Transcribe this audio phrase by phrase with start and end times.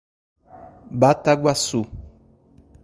[0.99, 1.81] Bataguaçu